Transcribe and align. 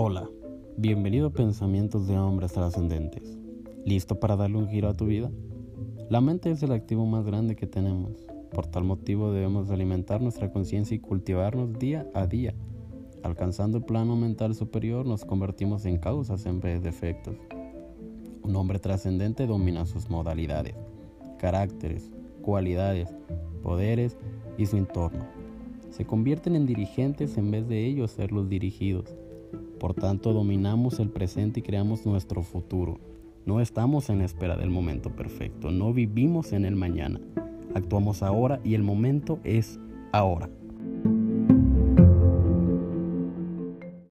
Hola, 0.00 0.30
bienvenido 0.76 1.26
a 1.26 1.32
Pensamientos 1.32 2.06
de 2.06 2.16
Hombres 2.16 2.52
Trascendentes. 2.52 3.36
¿Listo 3.84 4.20
para 4.20 4.36
darle 4.36 4.58
un 4.58 4.68
giro 4.68 4.88
a 4.88 4.94
tu 4.94 5.06
vida? 5.06 5.28
La 6.08 6.20
mente 6.20 6.52
es 6.52 6.62
el 6.62 6.70
activo 6.70 7.04
más 7.04 7.26
grande 7.26 7.56
que 7.56 7.66
tenemos. 7.66 8.12
Por 8.52 8.68
tal 8.68 8.84
motivo 8.84 9.32
debemos 9.32 9.72
alimentar 9.72 10.20
nuestra 10.20 10.52
conciencia 10.52 10.94
y 10.94 11.00
cultivarnos 11.00 11.80
día 11.80 12.08
a 12.14 12.28
día. 12.28 12.54
Alcanzando 13.24 13.78
el 13.78 13.84
plano 13.84 14.14
mental 14.14 14.54
superior 14.54 15.04
nos 15.04 15.24
convertimos 15.24 15.84
en 15.84 15.98
causas 15.98 16.46
en 16.46 16.60
vez 16.60 16.80
de 16.80 16.90
efectos. 16.90 17.34
Un 18.44 18.54
hombre 18.54 18.78
trascendente 18.78 19.48
domina 19.48 19.84
sus 19.84 20.08
modalidades, 20.08 20.76
caracteres, 21.40 22.08
cualidades, 22.42 23.16
poderes 23.64 24.16
y 24.56 24.66
su 24.66 24.76
entorno. 24.76 25.26
Se 25.90 26.04
convierten 26.04 26.54
en 26.54 26.66
dirigentes 26.66 27.36
en 27.36 27.50
vez 27.50 27.66
de 27.66 27.84
ellos 27.84 28.12
ser 28.12 28.30
los 28.30 28.48
dirigidos 28.48 29.16
por 29.78 29.94
tanto, 29.94 30.32
dominamos 30.32 30.98
el 31.00 31.10
presente 31.10 31.60
y 31.60 31.62
creamos 31.62 32.04
nuestro 32.04 32.42
futuro. 32.42 32.98
No 33.46 33.60
estamos 33.60 34.10
en 34.10 34.20
espera 34.20 34.56
del 34.56 34.70
momento 34.70 35.10
perfecto, 35.14 35.70
no 35.70 35.92
vivimos 35.92 36.52
en 36.52 36.64
el 36.64 36.76
mañana. 36.76 37.20
Actuamos 37.74 38.22
ahora 38.22 38.60
y 38.64 38.74
el 38.74 38.82
momento 38.82 39.38
es 39.44 39.78
ahora. 40.12 40.50